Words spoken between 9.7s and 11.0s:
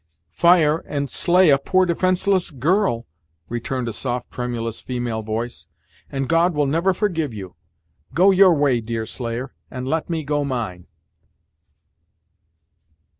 let me go mine."